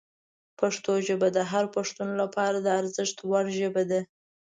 پښتو 0.59 0.91
ژبه 1.07 1.27
د 1.37 1.39
هر 1.51 1.65
پښتون 1.75 2.09
لپاره 2.21 2.57
د 2.61 2.67
ارزښت 2.79 3.17
وړ 3.29 3.45
ژبه 3.59 3.83
ده. 3.91 4.01